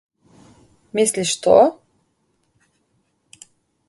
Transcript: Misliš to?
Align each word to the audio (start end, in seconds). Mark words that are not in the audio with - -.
Misliš 0.99 1.33
to? 1.43 1.57